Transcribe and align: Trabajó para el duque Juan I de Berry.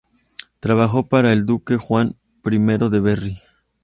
Trabajó 0.59 1.07
para 1.09 1.31
el 1.31 1.45
duque 1.45 1.77
Juan 1.77 2.15
I 2.43 2.57
de 2.89 2.99
Berry. 2.99 3.37